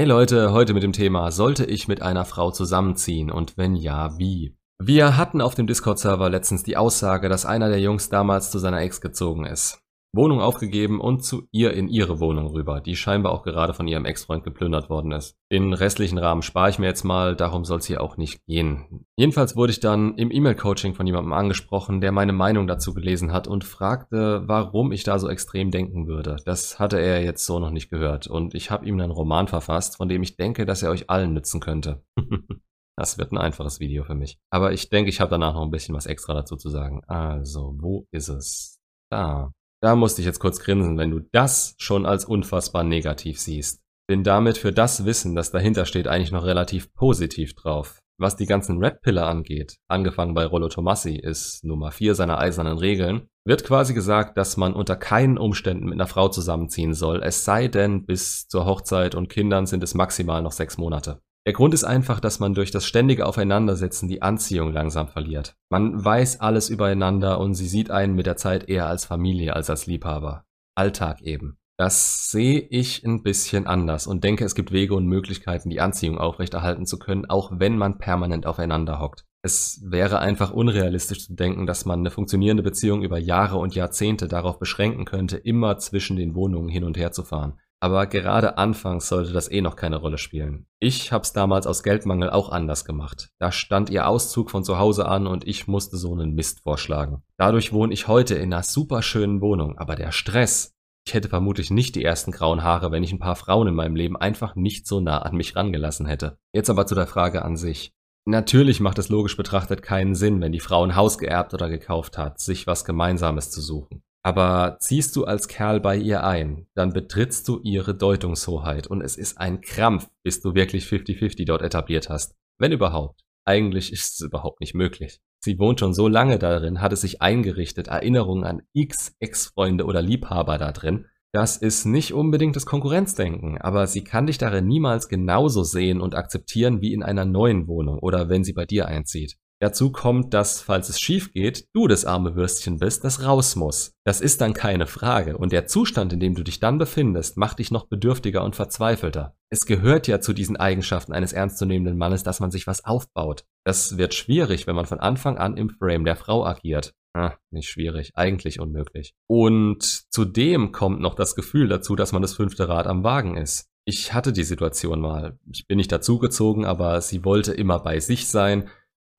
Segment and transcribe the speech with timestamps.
[0.00, 4.16] Hey Leute, heute mit dem Thema, sollte ich mit einer Frau zusammenziehen und wenn ja,
[4.16, 4.56] wie?
[4.78, 8.80] Wir hatten auf dem Discord-Server letztens die Aussage, dass einer der Jungs damals zu seiner
[8.80, 9.79] Ex gezogen ist.
[10.12, 14.04] Wohnung aufgegeben und zu ihr in ihre Wohnung rüber, die scheinbar auch gerade von ihrem
[14.04, 15.36] Ex-Freund geplündert worden ist.
[15.52, 19.06] Den restlichen Rahmen spare ich mir jetzt mal, darum soll es hier auch nicht gehen.
[19.16, 23.46] Jedenfalls wurde ich dann im E-Mail-Coaching von jemandem angesprochen, der meine Meinung dazu gelesen hat
[23.46, 26.36] und fragte, warum ich da so extrem denken würde.
[26.44, 29.96] Das hatte er jetzt so noch nicht gehört und ich habe ihm einen Roman verfasst,
[29.96, 32.02] von dem ich denke, dass er euch allen nützen könnte.
[32.98, 34.38] Das wird ein einfaches Video für mich.
[34.50, 37.02] Aber ich denke, ich habe danach noch ein bisschen was extra dazu zu sagen.
[37.06, 38.78] Also, wo ist es?
[39.10, 39.52] Da.
[39.82, 43.80] Da musste ich jetzt kurz grinsen, wenn du das schon als unfassbar negativ siehst.
[44.06, 48.00] Bin damit für das Wissen, das dahinter steht, eigentlich noch relativ positiv drauf.
[48.18, 52.76] Was die ganzen Red Pillar angeht, angefangen bei Rollo Tomassi, ist Nummer 4 seiner eisernen
[52.76, 57.46] Regeln, wird quasi gesagt, dass man unter keinen Umständen mit einer Frau zusammenziehen soll, es
[57.46, 61.22] sei denn, bis zur Hochzeit und Kindern sind es maximal noch sechs Monate.
[61.46, 65.56] Der Grund ist einfach, dass man durch das ständige Aufeinandersetzen die Anziehung langsam verliert.
[65.70, 69.70] Man weiß alles übereinander und sie sieht einen mit der Zeit eher als Familie als
[69.70, 70.44] als Liebhaber.
[70.74, 71.56] Alltag eben.
[71.78, 76.18] Das sehe ich ein bisschen anders und denke, es gibt Wege und Möglichkeiten, die Anziehung
[76.18, 79.24] aufrechterhalten zu können, auch wenn man permanent aufeinander hockt.
[79.42, 84.28] Es wäre einfach unrealistisch zu denken, dass man eine funktionierende Beziehung über Jahre und Jahrzehnte
[84.28, 87.58] darauf beschränken könnte, immer zwischen den Wohnungen hin und her zu fahren.
[87.82, 90.66] Aber gerade anfangs sollte das eh noch keine Rolle spielen.
[90.80, 93.30] Ich hab's damals aus Geldmangel auch anders gemacht.
[93.38, 97.22] Da stand ihr Auszug von zu Hause an und ich musste so einen Mist vorschlagen.
[97.38, 100.74] Dadurch wohne ich heute in einer super schönen Wohnung, aber der Stress.
[101.06, 103.96] Ich hätte vermutlich nicht die ersten grauen Haare, wenn ich ein paar Frauen in meinem
[103.96, 106.36] Leben einfach nicht so nah an mich rangelassen hätte.
[106.52, 107.94] Jetzt aber zu der Frage an sich.
[108.26, 112.18] Natürlich macht es logisch betrachtet keinen Sinn, wenn die Frau ein Haus geerbt oder gekauft
[112.18, 114.02] hat, sich was Gemeinsames zu suchen.
[114.22, 119.16] Aber ziehst du als Kerl bei ihr ein, dann betrittst du ihre Deutungshoheit und es
[119.16, 122.34] ist ein Krampf, bis du wirklich 50-50 dort etabliert hast.
[122.58, 123.22] Wenn überhaupt.
[123.46, 125.20] Eigentlich ist es überhaupt nicht möglich.
[125.42, 130.02] Sie wohnt schon so lange darin, hat es sich eingerichtet, Erinnerungen an x Ex-Freunde oder
[130.02, 131.06] Liebhaber da drin.
[131.32, 136.14] Das ist nicht unbedingt das Konkurrenzdenken, aber sie kann dich darin niemals genauso sehen und
[136.14, 139.38] akzeptieren wie in einer neuen Wohnung oder wenn sie bei dir einzieht.
[139.62, 143.92] Dazu kommt, dass, falls es schief geht, du das arme Würstchen bist, das raus muss.
[144.06, 145.36] Das ist dann keine Frage.
[145.36, 149.36] Und der Zustand, in dem du dich dann befindest, macht dich noch bedürftiger und verzweifelter.
[149.50, 153.44] Es gehört ja zu diesen Eigenschaften eines ernstzunehmenden Mannes, dass man sich was aufbaut.
[153.64, 156.94] Das wird schwierig, wenn man von Anfang an im Frame der Frau agiert.
[157.12, 159.14] Ah, nicht schwierig, eigentlich unmöglich.
[159.26, 163.66] Und zudem kommt noch das Gefühl dazu, dass man das fünfte Rad am Wagen ist.
[163.84, 165.38] Ich hatte die Situation mal.
[165.52, 168.68] Ich bin nicht dazugezogen, aber sie wollte immer bei sich sein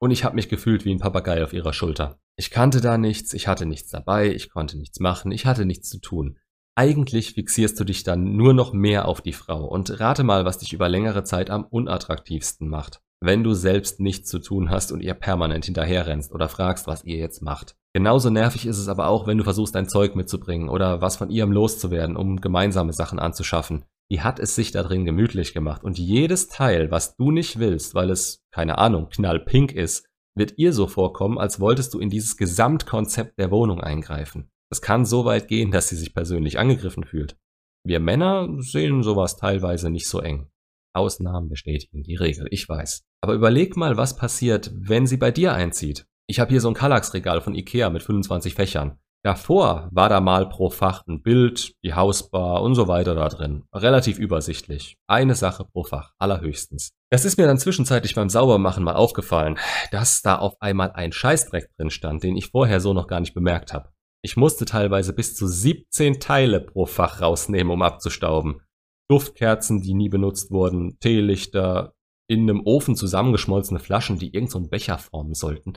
[0.01, 2.19] und ich habe mich gefühlt wie ein Papagei auf ihrer Schulter.
[2.35, 5.89] Ich kannte da nichts, ich hatte nichts dabei, ich konnte nichts machen, ich hatte nichts
[5.89, 6.39] zu tun.
[6.75, 10.57] Eigentlich fixierst du dich dann nur noch mehr auf die Frau und rate mal, was
[10.57, 13.01] dich über längere Zeit am unattraktivsten macht.
[13.23, 17.18] Wenn du selbst nichts zu tun hast und ihr permanent hinterherrennst oder fragst, was ihr
[17.18, 17.75] jetzt macht.
[17.94, 21.29] Genauso nervig ist es aber auch, wenn du versuchst, dein Zeug mitzubringen oder was von
[21.29, 25.85] ihrem loszuwerden, um gemeinsame Sachen anzuschaffen die hat es sich da drin gemütlich gemacht.
[25.85, 30.05] Und jedes Teil, was du nicht willst, weil es, keine Ahnung, knallpink ist,
[30.35, 34.51] wird ihr so vorkommen, als wolltest du in dieses Gesamtkonzept der Wohnung eingreifen.
[34.69, 37.38] Es kann so weit gehen, dass sie sich persönlich angegriffen fühlt.
[37.85, 40.50] Wir Männer sehen sowas teilweise nicht so eng.
[40.94, 43.05] Ausnahmen bestätigen die Regel, ich weiß.
[43.21, 46.05] Aber überleg mal, was passiert, wenn sie bei dir einzieht.
[46.27, 49.00] Ich habe hier so ein Kallax-Regal von Ikea mit 25 Fächern.
[49.23, 53.63] Davor war da mal pro Fach ein Bild, die Hausbar und so weiter da drin.
[53.71, 54.97] Relativ übersichtlich.
[55.07, 56.93] Eine Sache pro Fach, allerhöchstens.
[57.11, 59.59] Das ist mir dann zwischenzeitlich beim Saubermachen mal aufgefallen,
[59.91, 63.35] dass da auf einmal ein Scheißdreck drin stand, den ich vorher so noch gar nicht
[63.35, 63.89] bemerkt habe.
[64.23, 68.61] Ich musste teilweise bis zu 17 Teile pro Fach rausnehmen, um abzustauben.
[69.07, 71.93] Duftkerzen, die nie benutzt wurden, Teelichter,
[72.27, 75.73] in einem Ofen zusammengeschmolzene Flaschen, die irgendeinen so Becher formen sollten.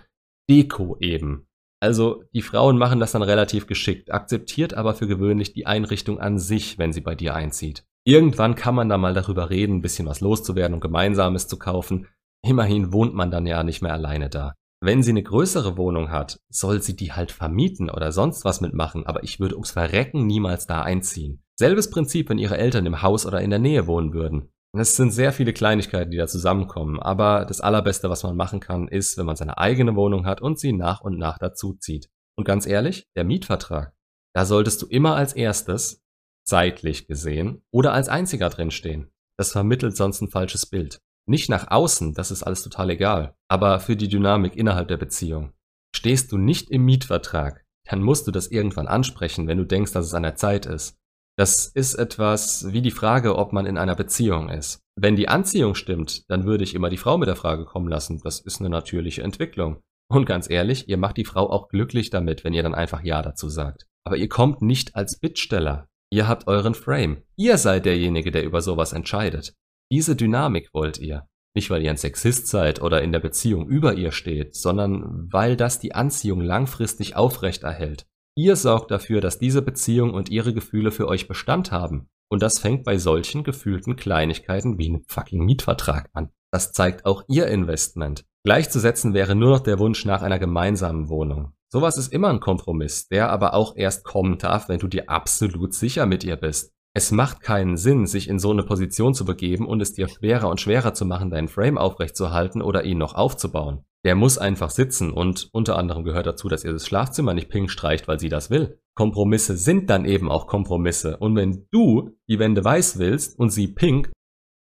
[0.49, 1.49] Deko eben.
[1.85, 6.39] Also die Frauen machen das dann relativ geschickt, akzeptiert aber für gewöhnlich die Einrichtung an
[6.39, 7.85] sich, wenn sie bei dir einzieht.
[8.05, 12.07] Irgendwann kann man da mal darüber reden, ein bisschen was loszuwerden und Gemeinsames zu kaufen.
[12.43, 14.55] Immerhin wohnt man dann ja nicht mehr alleine da.
[14.81, 19.05] Wenn sie eine größere Wohnung hat, soll sie die halt vermieten oder sonst was mitmachen,
[19.05, 21.43] aber ich würde ums Verrecken niemals da einziehen.
[21.55, 24.49] Selbes Prinzip, wenn ihre Eltern im Haus oder in der Nähe wohnen würden.
[24.77, 28.89] Es sind sehr viele Kleinigkeiten, die da zusammenkommen, aber das Allerbeste, was man machen kann,
[28.89, 32.11] ist, wenn man seine eigene Wohnung hat und sie nach und nach dazu zieht.
[32.37, 33.95] Und ganz ehrlich, der Mietvertrag,
[34.35, 36.03] da solltest du immer als erstes,
[36.45, 39.13] zeitlich gesehen, oder als einziger drinstehen.
[39.39, 41.01] Das vermittelt sonst ein falsches Bild.
[41.27, 45.53] Nicht nach außen, das ist alles total egal, aber für die Dynamik innerhalb der Beziehung.
[45.95, 50.07] Stehst du nicht im Mietvertrag, dann musst du das irgendwann ansprechen, wenn du denkst, dass
[50.07, 50.99] es an der Zeit ist.
[51.37, 54.81] Das ist etwas wie die Frage, ob man in einer Beziehung ist.
[54.97, 58.21] Wenn die Anziehung stimmt, dann würde ich immer die Frau mit der Frage kommen lassen.
[58.23, 59.81] Das ist eine natürliche Entwicklung.
[60.09, 63.21] Und ganz ehrlich, ihr macht die Frau auch glücklich damit, wenn ihr dann einfach Ja
[63.21, 63.87] dazu sagt.
[64.07, 65.89] Aber ihr kommt nicht als Bittsteller.
[66.13, 67.23] Ihr habt euren Frame.
[67.37, 69.55] Ihr seid derjenige, der über sowas entscheidet.
[69.91, 71.27] Diese Dynamik wollt ihr.
[71.57, 75.57] Nicht, weil ihr ein Sexist seid oder in der Beziehung über ihr steht, sondern weil
[75.57, 78.07] das die Anziehung langfristig aufrechterhält.
[78.37, 82.09] Ihr sorgt dafür, dass diese Beziehung und ihre Gefühle für euch Bestand haben.
[82.29, 86.31] Und das fängt bei solchen gefühlten Kleinigkeiten wie einem fucking Mietvertrag an.
[86.51, 88.25] Das zeigt auch ihr Investment.
[88.45, 91.53] Gleichzusetzen wäre nur noch der Wunsch nach einer gemeinsamen Wohnung.
[91.73, 95.75] Sowas ist immer ein Kompromiss, der aber auch erst kommen darf, wenn du dir absolut
[95.75, 96.73] sicher mit ihr bist.
[96.93, 100.49] Es macht keinen Sinn, sich in so eine Position zu begeben und es dir schwerer
[100.49, 103.85] und schwerer zu machen, deinen Frame aufrechtzuerhalten oder ihn noch aufzubauen.
[104.05, 107.71] Der muss einfach sitzen und unter anderem gehört dazu, dass ihr das Schlafzimmer nicht pink
[107.71, 108.79] streicht, weil sie das will.
[108.95, 113.69] Kompromisse sind dann eben auch Kompromisse und wenn du die Wände weiß willst und sie
[113.69, 114.13] pink,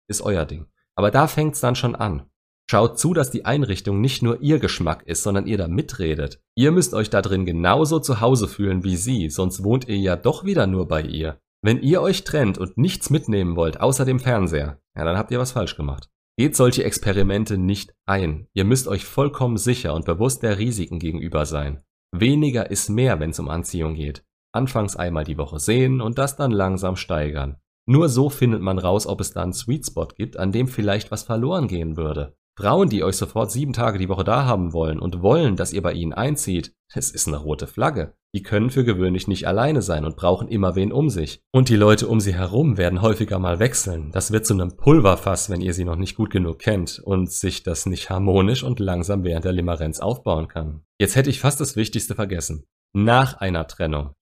[0.10, 0.68] ist euer Ding.
[0.96, 2.24] Aber da fängt's dann schon an.
[2.70, 6.42] Schaut zu, dass die Einrichtung nicht nur ihr Geschmack ist, sondern ihr da mitredet.
[6.56, 10.16] Ihr müsst euch da drin genauso zu Hause fühlen wie sie, sonst wohnt ihr ja
[10.16, 11.40] doch wieder nur bei ihr.
[11.62, 15.40] Wenn ihr euch trennt und nichts mitnehmen wollt, außer dem Fernseher, ja, dann habt ihr
[15.40, 16.10] was falsch gemacht.
[16.40, 18.48] Geht solche Experimente nicht ein.
[18.54, 21.82] Ihr müsst euch vollkommen sicher und bewusst der Risiken gegenüber sein.
[22.12, 24.24] Weniger ist mehr, wenn es um Anziehung geht.
[24.54, 27.58] Anfangs einmal die Woche sehen und das dann langsam steigern.
[27.88, 31.10] Nur so findet man raus, ob es da einen Sweet Spot gibt, an dem vielleicht
[31.10, 32.37] was verloren gehen würde.
[32.58, 35.84] Frauen, die euch sofort sieben Tage die Woche da haben wollen und wollen, dass ihr
[35.84, 38.16] bei ihnen einzieht, es ist eine rote Flagge.
[38.34, 41.44] Die können für gewöhnlich nicht alleine sein und brauchen immer wen um sich.
[41.52, 44.12] Und die Leute um sie herum werden häufiger mal wechseln.
[44.12, 47.62] Das wird zu einem Pulverfass, wenn ihr sie noch nicht gut genug kennt und sich
[47.62, 50.82] das nicht harmonisch und langsam während der Limerenz aufbauen kann.
[51.00, 52.66] Jetzt hätte ich fast das Wichtigste vergessen.
[52.96, 54.14] Nach einer Trennung.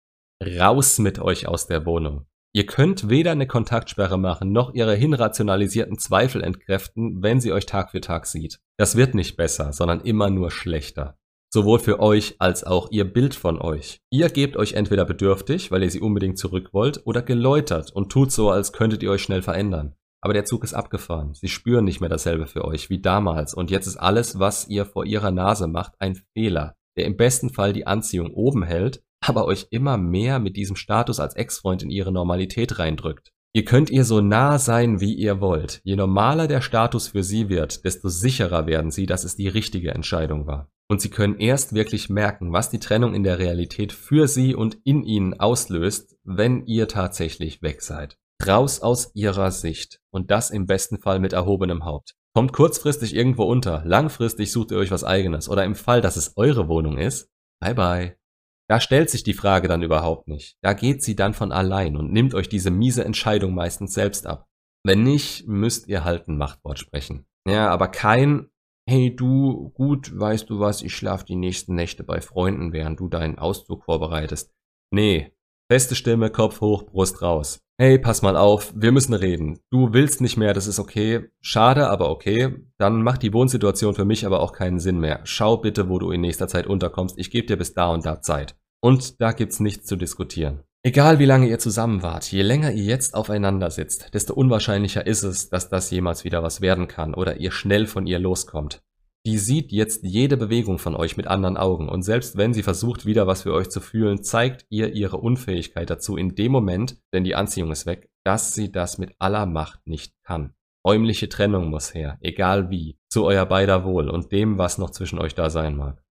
[0.44, 2.26] Raus mit euch aus der Wohnung.
[2.56, 7.92] Ihr könnt weder eine Kontaktsperre machen, noch ihre hinrationalisierten Zweifel entkräften, wenn sie euch Tag
[7.92, 8.62] für Tag sieht.
[8.78, 11.18] Das wird nicht besser, sondern immer nur schlechter.
[11.54, 14.00] Sowohl für euch als auch ihr Bild von euch.
[14.10, 18.32] Ihr gebt euch entweder bedürftig, weil ihr sie unbedingt zurück wollt, oder geläutert und tut
[18.32, 19.94] so, als könntet ihr euch schnell verändern.
[20.22, 21.34] Aber der Zug ist abgefahren.
[21.34, 24.86] Sie spüren nicht mehr dasselbe für euch wie damals und jetzt ist alles, was ihr
[24.86, 29.46] vor ihrer Nase macht, ein Fehler, der im besten Fall die Anziehung oben hält, aber
[29.46, 33.32] euch immer mehr mit diesem Status als Ex-Freund in ihre Normalität reindrückt.
[33.54, 35.80] Ihr könnt ihr so nah sein, wie ihr wollt.
[35.86, 39.92] Je normaler der Status für sie wird, desto sicherer werden sie, dass es die richtige
[39.92, 40.70] Entscheidung war.
[40.90, 44.78] Und sie können erst wirklich merken, was die Trennung in der Realität für sie und
[44.84, 48.18] in ihnen auslöst, wenn ihr tatsächlich weg seid.
[48.46, 50.02] Raus aus ihrer Sicht.
[50.12, 52.14] Und das im besten Fall mit erhobenem Haupt.
[52.36, 56.34] Kommt kurzfristig irgendwo unter, langfristig sucht ihr euch was eigenes oder im Fall, dass es
[56.36, 57.32] eure Wohnung ist,
[57.62, 58.18] bye bye.
[58.68, 60.58] Da stellt sich die Frage dann überhaupt nicht.
[60.62, 64.48] Da geht sie dann von allein und nimmt euch diese miese Entscheidung meistens selbst ab.
[64.84, 67.26] Wenn nicht, müsst ihr halt ein Machtwort sprechen.
[67.48, 68.50] Ja, aber kein,
[68.88, 73.08] hey du, gut, weißt du was, ich schlaf die nächsten Nächte bei Freunden, während du
[73.08, 74.52] deinen Auszug vorbereitest.
[74.92, 75.35] Nee,
[75.68, 77.60] feste Stimme, Kopf hoch, Brust raus.
[77.78, 79.60] Hey, pass mal auf, wir müssen reden.
[79.70, 81.26] Du willst nicht mehr, das ist okay.
[81.42, 82.56] Schade, aber okay.
[82.78, 85.20] Dann macht die Wohnsituation für mich aber auch keinen Sinn mehr.
[85.26, 87.18] Schau bitte, wo du in nächster Zeit unterkommst.
[87.18, 88.56] Ich gebe dir bis da und da Zeit.
[88.80, 90.62] Und da gibt's nichts zu diskutieren.
[90.84, 95.24] Egal wie lange ihr zusammen wart, je länger ihr jetzt aufeinander sitzt, desto unwahrscheinlicher ist
[95.24, 98.84] es, dass das jemals wieder was werden kann oder ihr schnell von ihr loskommt.
[99.26, 103.08] Die sieht jetzt jede Bewegung von euch mit anderen Augen und selbst wenn sie versucht,
[103.08, 107.24] wieder was für euch zu fühlen, zeigt ihr ihre Unfähigkeit dazu in dem Moment, denn
[107.24, 110.54] die Anziehung ist weg, dass sie das mit aller Macht nicht kann.
[110.86, 115.18] Räumliche Trennung muss her, egal wie, zu euer beider Wohl und dem, was noch zwischen
[115.18, 116.04] euch da sein mag.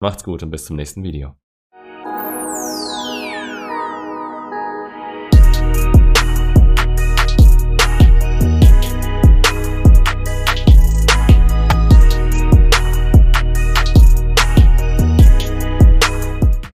[0.00, 1.34] Macht's gut und bis zum nächsten Video.